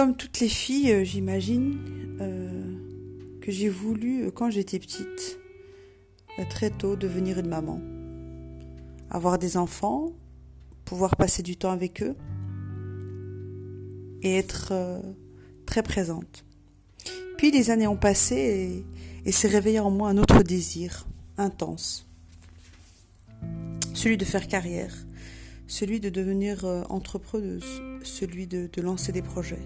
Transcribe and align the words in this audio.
comme 0.00 0.16
toutes 0.16 0.40
les 0.40 0.48
filles, 0.48 0.92
euh, 0.92 1.04
j'imagine 1.04 1.76
euh, 2.22 3.38
que 3.42 3.52
j'ai 3.52 3.68
voulu, 3.68 4.22
euh, 4.24 4.30
quand 4.30 4.48
j'étais 4.48 4.78
petite, 4.78 5.38
très 6.48 6.70
tôt 6.70 6.96
devenir 6.96 7.38
une 7.38 7.48
maman. 7.48 7.82
Avoir 9.10 9.38
des 9.38 9.58
enfants, 9.58 10.12
pouvoir 10.86 11.16
passer 11.16 11.42
du 11.42 11.58
temps 11.58 11.70
avec 11.70 12.02
eux 12.02 12.16
et 14.22 14.38
être 14.38 14.72
très 15.66 15.82
présente. 15.82 16.46
Puis 17.36 17.50
les 17.50 17.68
années 17.68 17.86
ont 17.86 17.98
passé 17.98 18.36
et, 19.26 19.28
et 19.28 19.32
s'est 19.32 19.48
réveillé 19.48 19.80
en 19.80 19.90
moi 19.90 20.08
un 20.08 20.16
autre 20.16 20.42
désir 20.42 21.06
intense. 21.36 22.08
Celui 23.92 24.16
de 24.16 24.24
faire 24.24 24.48
carrière, 24.48 24.94
celui 25.66 26.00
de 26.00 26.08
devenir 26.08 26.64
entrepreneuse, 26.88 27.82
celui 28.02 28.46
de, 28.46 28.70
lancer 28.80 29.12
des 29.12 29.20
projets. 29.20 29.60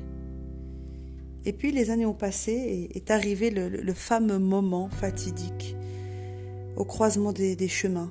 Et 1.46 1.52
puis 1.52 1.72
les 1.72 1.90
années 1.90 2.06
ont 2.06 2.14
passé 2.14 2.52
et 2.52 2.96
est 2.96 3.10
arrivé 3.10 3.50
le, 3.50 3.92
fameux 3.92 4.38
moment 4.38 4.88
fatidique 4.88 5.76
au 6.76 6.84
croisement 6.84 7.32
des, 7.32 7.68
chemins 7.68 8.10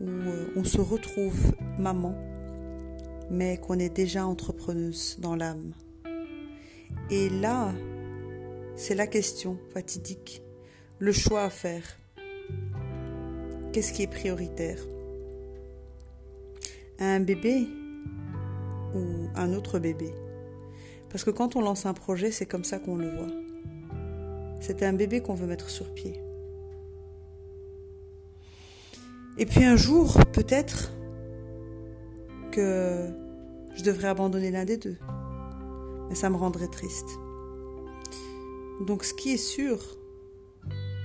où 0.00 0.06
euh, 0.06 0.52
on 0.56 0.64
se 0.64 0.80
retrouve 0.80 1.52
maman, 1.78 2.14
mais 3.30 3.56
qu'on 3.56 3.78
est 3.78 3.94
déjà 3.94 4.26
entrepreneuse 4.26 5.18
dans 5.20 5.34
l'âme. 5.34 5.72
Et 7.10 7.30
là, 7.30 7.72
c'est 8.76 8.94
la 8.94 9.06
question 9.06 9.58
fatidique, 9.72 10.42
le 10.98 11.12
choix 11.12 11.44
à 11.44 11.50
faire. 11.50 11.98
Qu'est-ce 13.72 13.92
qui 13.92 14.02
est 14.02 14.10
prioritaire? 14.10 14.78
Un 16.98 17.20
bébé 17.20 17.66
ou 18.94 19.28
un 19.34 19.54
autre 19.54 19.78
bébé? 19.78 20.10
Parce 21.12 21.24
que 21.24 21.30
quand 21.30 21.56
on 21.56 21.60
lance 21.60 21.86
un 21.86 21.94
projet, 21.94 22.30
c'est 22.30 22.46
comme 22.46 22.64
ça 22.64 22.78
qu'on 22.78 22.96
le 22.96 23.08
voit. 23.08 23.28
C'est 24.60 24.82
un 24.82 24.92
bébé 24.92 25.20
qu'on 25.20 25.34
veut 25.34 25.46
mettre 25.46 25.70
sur 25.70 25.92
pied. 25.94 26.20
Et 29.38 29.46
puis 29.46 29.64
un 29.64 29.76
jour, 29.76 30.18
peut-être 30.32 30.92
que 32.50 33.08
je 33.74 33.82
devrais 33.82 34.08
abandonner 34.08 34.50
l'un 34.50 34.64
des 34.64 34.76
deux. 34.76 34.98
Mais 36.08 36.14
ça 36.14 36.30
me 36.30 36.36
rendrait 36.36 36.68
triste. 36.68 37.08
Donc 38.86 39.04
ce 39.04 39.14
qui 39.14 39.32
est 39.32 39.36
sûr, 39.36 39.78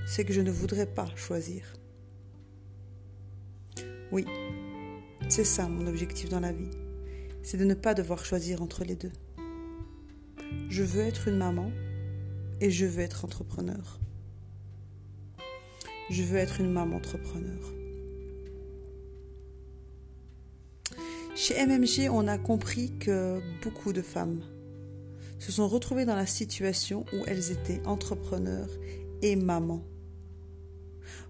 c'est 0.06 0.24
que 0.24 0.32
je 0.32 0.40
ne 0.40 0.50
voudrais 0.50 0.86
pas 0.86 1.08
choisir. 1.14 1.64
Oui, 4.10 4.24
c'est 5.28 5.44
ça 5.44 5.68
mon 5.68 5.86
objectif 5.86 6.30
dans 6.30 6.40
la 6.40 6.52
vie 6.52 6.70
c'est 7.48 7.56
de 7.56 7.64
ne 7.64 7.72
pas 7.72 7.94
devoir 7.94 8.26
choisir 8.26 8.60
entre 8.60 8.84
les 8.84 8.94
deux. 8.94 9.12
Je 10.70 10.82
veux 10.82 11.02
être 11.02 11.28
une 11.28 11.36
maman 11.36 11.70
et 12.60 12.70
je 12.70 12.86
veux 12.86 13.02
être 13.02 13.24
entrepreneur. 13.24 13.98
Je 16.10 16.22
veux 16.22 16.38
être 16.38 16.60
une 16.60 16.72
maman 16.72 16.96
entrepreneur. 16.96 17.58
Chez 21.34 21.54
MMG, 21.66 22.10
on 22.10 22.26
a 22.26 22.36
compris 22.36 22.98
que 22.98 23.40
beaucoup 23.62 23.92
de 23.92 24.02
femmes 24.02 24.42
se 25.38 25.52
sont 25.52 25.68
retrouvées 25.68 26.04
dans 26.04 26.16
la 26.16 26.26
situation 26.26 27.04
où 27.12 27.24
elles 27.26 27.52
étaient 27.52 27.80
entrepreneurs 27.86 28.70
et 29.22 29.36
mamans. 29.36 29.84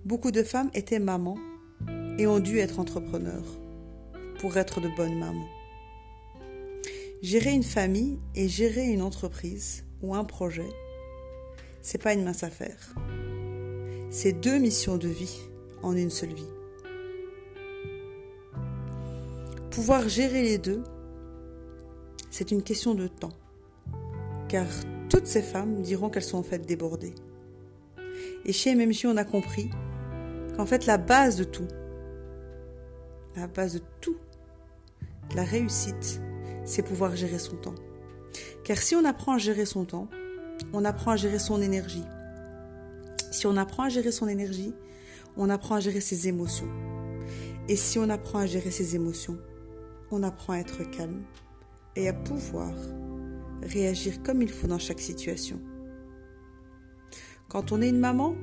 Beaucoup 0.05 0.31
de 0.31 0.43
femmes 0.43 0.71
étaient 0.75 0.99
mamans 0.99 1.39
et 2.19 2.27
ont 2.27 2.41
dû 2.41 2.59
être 2.59 2.81
entrepreneurs 2.81 3.59
pour 4.41 4.57
être 4.57 4.81
de 4.81 4.89
bonnes 4.97 5.19
mamans. 5.19 5.58
Gérer 7.21 7.51
une 7.51 7.65
famille 7.65 8.21
et 8.37 8.47
gérer 8.47 8.87
une 8.87 9.03
entreprise 9.03 9.85
ou 10.03 10.15
un 10.15 10.23
projet, 10.23 10.69
c'est 11.83 12.01
pas 12.01 12.13
une 12.13 12.23
mince 12.23 12.45
affaire. 12.45 12.95
C'est 14.09 14.33
deux 14.33 14.59
missions 14.59 14.99
de 14.99 15.09
vie 15.09 15.41
en 15.83 15.97
une 15.97 16.11
seule 16.11 16.33
vie. 16.33 16.47
Pouvoir 19.71 20.09
gérer 20.09 20.43
les 20.43 20.59
deux, 20.59 20.85
c'est 22.31 22.53
une 22.53 22.63
question 22.63 22.95
de 22.95 23.09
temps. 23.09 23.37
Car 24.49 24.67
toutes 25.11 25.27
ces 25.27 25.43
femmes 25.43 25.83
diront 25.83 26.11
qu'elles 26.11 26.23
sont 26.23 26.39
en 26.39 26.45
fait 26.45 26.65
débordées. 26.65 27.17
Et 28.45 28.53
chez 28.53 28.77
MMJ, 28.77 29.07
on 29.07 29.17
a 29.17 29.25
compris 29.25 29.71
qu'en 30.57 30.67
fait, 30.67 30.87
la 30.87 30.99
base 30.99 31.37
de 31.37 31.45
tout, 31.45 31.69
la 33.35 33.49
base 33.49 33.75
de 33.75 33.83
tout, 34.01 34.17
la 35.35 35.43
réussite, 35.43 36.21
c'est 36.69 36.83
pouvoir 36.83 37.17
gérer 37.17 37.39
son 37.39 37.57
temps. 37.57 37.75
Car 38.63 38.77
si 38.77 38.95
on 38.95 39.05
apprend 39.05 39.33
à 39.33 39.39
gérer 39.39 39.65
son 39.65 39.87
temps, 39.87 40.09
on 40.73 40.85
apprend 40.85 41.13
à 41.13 41.17
gérer 41.17 41.39
son 41.39 41.63
énergie. 41.63 42.05
Si 43.31 43.47
on 43.47 43.57
apprend 43.57 43.85
à 43.85 43.89
gérer 43.89 44.13
son 44.13 44.29
énergie, 44.29 44.75
on 45.37 45.49
apprend 45.49 45.77
à 45.77 45.81
gérer 45.81 46.01
ses 46.01 46.29
émotions. 46.29 46.69
Et 47.69 47.77
si 47.77 47.99
on 47.99 48.11
apprend 48.11 48.41
à 48.41 48.47
gérer 48.47 48.71
ses 48.71 48.95
émotions, 48.95 49.39
on 50.11 50.23
apprend 50.23 50.53
à 50.53 50.59
être 50.59 50.83
calme 50.91 51.23
et 51.97 52.09
à 52.09 52.13
pouvoir 52.13 52.73
réagir 53.63 54.23
comme 54.23 54.43
il 54.43 54.51
faut 54.51 54.67
dans 54.67 54.79
chaque 54.79 55.01
situation. 55.01 55.61
Quand 57.49 57.73
on 57.73 57.81
est 57.81 57.89
une 57.89 57.99
maman, 57.99 58.35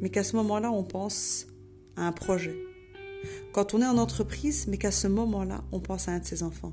mais 0.00 0.10
qu'à 0.10 0.22
ce 0.22 0.36
moment-là, 0.36 0.70
on 0.70 0.84
pense 0.84 1.48
à 1.96 2.06
un 2.06 2.12
projet. 2.12 2.56
Quand 3.52 3.74
on 3.74 3.82
est 3.82 3.86
en 3.86 3.98
entreprise, 3.98 4.66
mais 4.68 4.78
qu'à 4.78 4.92
ce 4.92 5.08
moment-là, 5.08 5.64
on 5.72 5.80
pense 5.80 6.08
à 6.08 6.12
un 6.12 6.20
de 6.20 6.24
ses 6.24 6.44
enfants 6.44 6.72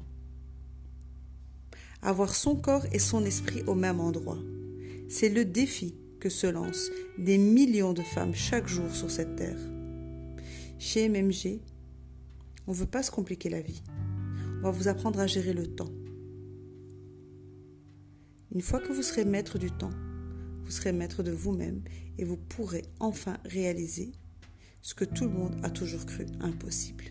avoir 2.01 2.35
son 2.35 2.55
corps 2.55 2.85
et 2.91 2.99
son 2.99 3.25
esprit 3.25 3.63
au 3.67 3.75
même 3.75 3.99
endroit. 3.99 4.39
C'est 5.09 5.29
le 5.29 5.45
défi 5.45 5.95
que 6.19 6.29
se 6.29 6.47
lancent 6.47 6.91
des 7.17 7.37
millions 7.37 7.93
de 7.93 8.01
femmes 8.01 8.35
chaque 8.35 8.67
jour 8.67 8.93
sur 8.93 9.09
cette 9.09 9.35
terre. 9.35 9.59
Chez 10.77 11.09
MMG, 11.09 11.61
on 12.67 12.71
ne 12.71 12.77
veut 12.77 12.85
pas 12.85 13.03
se 13.03 13.11
compliquer 13.11 13.49
la 13.49 13.61
vie. 13.61 13.81
On 14.59 14.63
va 14.63 14.71
vous 14.71 14.87
apprendre 14.87 15.19
à 15.19 15.27
gérer 15.27 15.53
le 15.53 15.67
temps. 15.67 15.91
Une 18.51 18.61
fois 18.61 18.79
que 18.79 18.91
vous 18.91 19.03
serez 19.03 19.25
maître 19.25 19.57
du 19.57 19.71
temps, 19.71 19.91
vous 20.63 20.71
serez 20.71 20.91
maître 20.91 21.23
de 21.23 21.31
vous-même 21.31 21.81
et 22.17 22.25
vous 22.25 22.37
pourrez 22.37 22.85
enfin 22.99 23.37
réaliser 23.45 24.11
ce 24.81 24.93
que 24.93 25.05
tout 25.05 25.25
le 25.25 25.31
monde 25.31 25.55
a 25.63 25.69
toujours 25.69 26.05
cru 26.05 26.25
impossible. 26.39 27.05